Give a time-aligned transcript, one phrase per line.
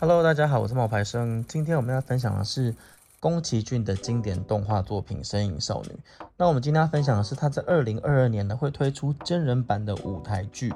[0.00, 1.44] Hello，大家好，我是冒牌生。
[1.48, 2.72] 今天我们要分享的是
[3.18, 5.88] 宫崎骏的经典动画作品《身影少女》。
[6.36, 10.72] 那我们今天要分享的是他在二零二二年呢会推出真人版的舞台剧，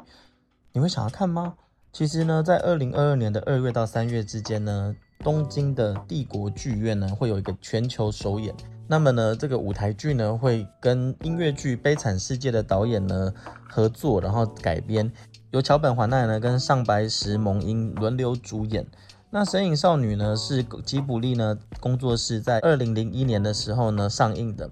[0.72, 1.54] 你会想要看吗？
[1.92, 8.52] 其实呢，在二零二二年的二月到三月之间呢，东京的帝国剧院呢会有一个全球首演。
[8.88, 13.32] 那么呢，这个舞台剧呢会跟音乐剧《悲惨世界》的导演呢
[13.70, 15.12] 合作，然后改编。
[15.52, 18.86] 由桥本环奈呢跟上白石萌音轮流主演。
[19.28, 24.70] 那《神隐少女》呢是吉卜力呢工作室在二零零一年的时候呢上映的。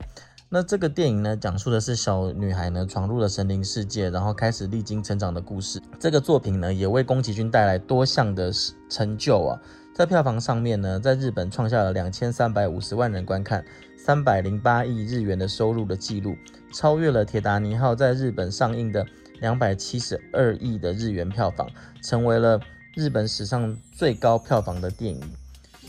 [0.49, 5.83] 那这个电影呢讲述的是小女孩呢闯入了神灵世界，然后开始历经成长的故事。
[5.99, 8.51] 这个作品呢也为宫崎骏带来多项的
[8.89, 9.61] 成就啊，
[9.95, 13.63] 在票房上面呢，在日本创下了两千三百五十万人观看，
[13.99, 16.35] 三百零八亿日元的收入的记录，
[16.73, 19.07] 超越了《铁达尼号》在日本上映的。
[19.41, 21.69] 两百七十二亿的日元票房，
[22.03, 22.61] 成为了
[22.95, 25.21] 日本史上最高票房的电影。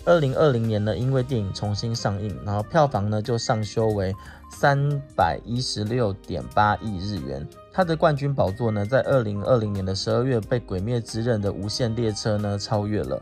[0.03, 4.15] 二零二零年呢，因为电影重新上映，然后票房呢就上修为
[4.49, 7.47] 三百一十六点八亿日元。
[7.71, 13.21] 它的冠军宝座呢，在二零二零年的十二月被《鬼灭之刃》的无限列车呢超越了。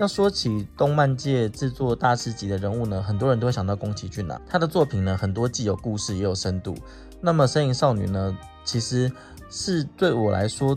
[0.00, 4.40] 要说起动漫界制作大师级的人物呢，很多人都会想到宫崎骏啊。
[4.48, 6.74] 他的作品呢，很多既有故事也有深度。
[7.20, 8.34] 那么《神隐少女》呢，
[8.64, 9.12] 其实
[9.50, 10.74] 是对我来说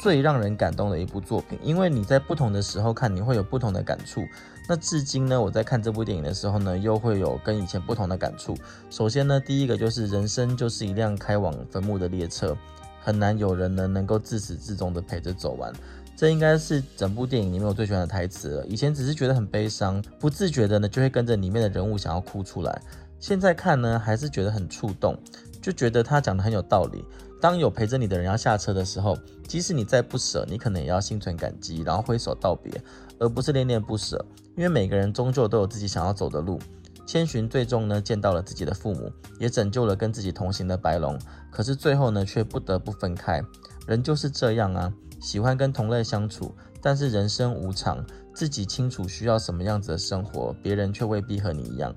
[0.00, 4.24] 最让人感动的一部作品，因为你在不同的时候看，你会有不同的感触。
[4.68, 8.56] 那至今呢，我在看这部电影的时候呢，又会有跟以前不同的感触。
[8.90, 12.56] 首先呢，第一个就是人生就是一辆开往坟墓的列车，
[13.00, 15.72] 很难有人呢能够自始至终的陪着走完。
[16.16, 18.66] 这应该是整部电影里面我最喜欢的台词了。
[18.66, 22.82] 以前只是觉得很悲伤，不自觉的呢就会跟着里面的人物想要哭出来。
[23.18, 25.18] 现在看呢，还是觉得很触动。
[25.60, 27.02] 就觉得他讲的很有道理。
[27.40, 29.16] 当有陪着你的人要下车的时候，
[29.48, 32.70] 即使你再不舍，你可能也要心存感激，然后挥手道别，
[33.18, 34.22] 而不是恋恋不舍。
[34.56, 36.60] 因为每个人终究都有自己想要走的路。
[37.06, 41.18] 千寻最终呢见到了自己的父母，也拯救了跟自己同行的白龙。
[41.50, 43.42] 可是最后呢却不得不分开。
[43.86, 51.94] 人就是这样啊，喜欢跟同类相处，但是人生无常，自己清楚需要什么样子的生活，别人却未必和你一样。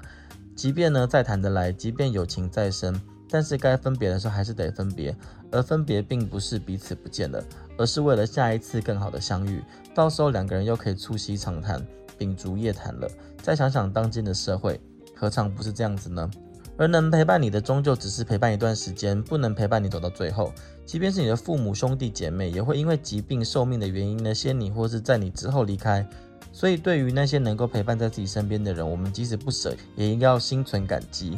[0.56, 3.00] 即便呢再谈得来，即便友情再深。
[3.30, 5.14] 但是该分别的时候还是得分别，
[5.52, 7.44] 而分别并不是彼此不见了，
[7.78, 9.62] 而是为了下一次更好的相遇。
[9.94, 11.86] 到时候两个人又可以促膝长谈，
[12.18, 13.10] 秉烛夜谈了。
[13.44, 14.80] 再想想当今的社会，
[15.14, 16.32] 何尝不是这样子呢？
[16.78, 20.54] 而能陪伴你的，终究只是陪伴一段时间，不能陪伴你走到最后。
[20.86, 26.08] 即便是你的父母、兄弟姐妹，也会因为疾病、寿命的原因呢，先你或是在你之后离开。
[26.54, 31.38] 所以，对于那些能够陪伴在自己身边的人，我们即使不舍，也应该要心存感激。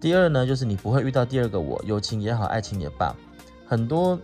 [0.00, 3.14] 第二呢，就是你不会遇到第二个我，友情也好，爱情也罢，
[3.66, 4.18] 很多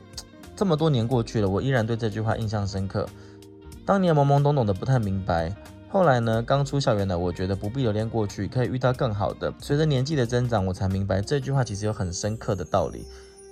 [0.55, 3.09] 这么多年过去了，我依然对这句话印象深刻。
[3.84, 5.53] 当年懵懵懂懂的不太明白，
[5.94, 9.55] 后来呢，刚出校园的我觉得不必留恋过去，可以遇到更好的。
[9.60, 13.05] 随着年纪的增长，我才明白这句话其实有很深刻的道理。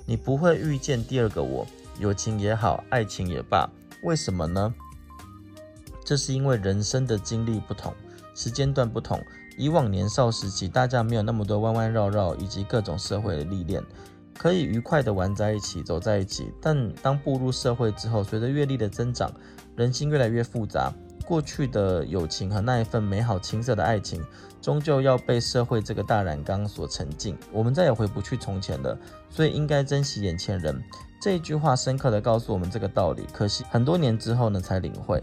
[0.06, 1.64] 你不会遇见第二个我，
[2.00, 3.70] 友情也好，爱情也罢，
[4.02, 4.74] 为什么呢？
[6.04, 7.94] 这是因为人生的经历不同，
[8.34, 9.22] 时间段不同。
[9.56, 13.80] 以往年少时期，大家没有那么多弯弯绕绕以及各种社会的历练，
[14.36, 16.52] 可以愉快的玩在一起，走在一起。
[16.60, 19.32] 但当步入社会之后，随着阅历的增长，
[19.76, 20.92] 人心越来越复杂，
[21.32, 24.22] 过去的友情和那一份美好青涩的爱情，
[24.60, 27.34] 终究要被社会这个大染缸所沉浸。
[27.50, 28.94] 我们再也回不去从前了，
[29.30, 30.78] 所以应该珍惜眼前人。
[31.22, 35.22] 这一句话深刻的告诉我们这个道理，可惜很多年之后呢，才领会。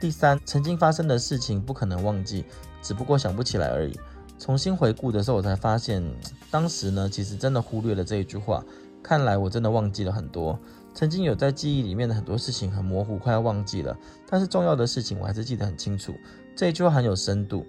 [0.00, 2.46] 第三，曾经发生的事情不可能忘记。
[2.80, 4.00] 只不过想不起来而已。
[4.38, 6.02] 重新回顾的时候，我才发现，
[6.50, 8.64] 当时呢，其实真的忽略了这一句话。
[9.02, 10.58] 看来我真的忘记了很多。
[10.94, 13.96] 曾经有在记忆里面的很多事情很模糊，快要忘记了。
[14.28, 16.14] 但是重要的事情我还是记得很清楚。
[16.54, 17.66] 这一句话很有深度。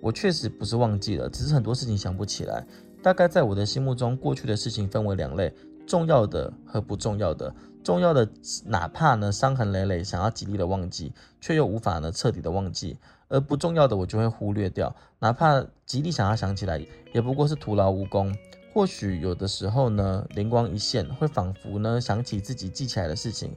[0.00, 2.66] 我确实不是忘记了，只是很多事情想不起来。
[3.02, 5.52] 大概在我的心目中，过去的事情分为两类：
[5.86, 7.54] 重要的和不重要的。
[7.84, 8.28] 重要的，
[8.64, 12.96] 哪怕呢伤痕累累，想要极力的忘记，却又无法呢彻底的忘记；
[13.28, 16.82] 而不重要的，我就会忽略掉，哪怕极力想要想起来，
[17.12, 18.34] 也不过是徒劳无功。
[18.72, 23.54] 或许有的时候呢，灵光一现，会仿佛呢想起自己记起来的事情，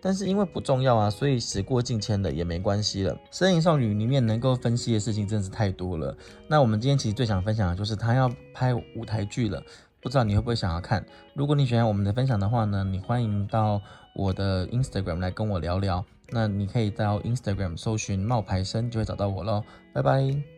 [0.00, 3.14] 但是因为不重要啊，所以时过境迁了也没关系了。
[3.30, 6.16] 《身影少女》里面能够分析的事情真的是太多了。
[6.48, 9.62] 那我们今天其实最想分享的就是她要拍舞台剧了。
[10.00, 11.04] 不知道你会不会想要看？
[11.34, 13.80] 如果你喜欢我们的分享的话呢，你欢迎到
[14.14, 16.04] 我的 Instagram 来跟我聊聊。
[16.30, 19.62] 那你可以到 Instagram 搜寻冒牌生，就会找到我喽。
[19.92, 20.55] 拜拜。